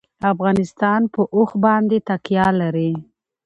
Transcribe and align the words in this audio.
افغانستان 0.31 1.01
په 1.13 1.21
اوښ 1.35 1.51
باندې 1.63 1.97
تکیه 2.07 2.47
لري. 2.61 2.91